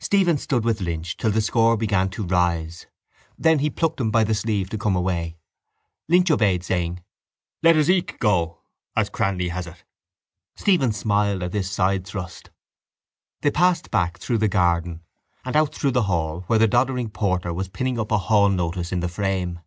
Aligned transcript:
Stephen 0.00 0.36
stood 0.36 0.64
with 0.64 0.80
Lynch 0.80 1.16
till 1.16 1.30
the 1.30 1.40
score 1.40 1.76
began 1.76 2.08
to 2.10 2.24
rise. 2.26 2.88
Then 3.38 3.60
he 3.60 3.70
plucked 3.70 4.00
him 4.00 4.10
by 4.10 4.24
the 4.24 4.34
sleeve 4.34 4.68
to 4.70 4.78
come 4.78 4.96
away. 4.96 5.36
Lynch 6.08 6.28
obeyed, 6.32 6.64
saying: 6.64 7.04
—Let 7.62 7.76
us 7.76 7.88
eke 7.88 8.18
go, 8.18 8.58
as 8.96 9.10
Cranly 9.10 9.50
has 9.50 9.68
it. 9.68 9.84
Stephen 10.56 10.90
smiled 10.90 11.44
at 11.44 11.52
this 11.52 11.70
sidethrust. 11.70 12.50
They 13.42 13.52
passed 13.52 13.92
back 13.92 14.18
through 14.18 14.38
the 14.38 14.48
garden 14.48 15.02
and 15.44 15.54
out 15.54 15.72
through 15.72 15.92
the 15.92 16.02
hall 16.10 16.40
where 16.48 16.58
the 16.58 16.66
doddering 16.66 17.08
porter 17.10 17.54
was 17.54 17.68
pinning 17.68 18.00
up 18.00 18.10
a 18.10 18.18
hall 18.18 18.48
notice 18.48 18.90
in 18.90 18.98
the 18.98 19.08
frame. 19.08 19.60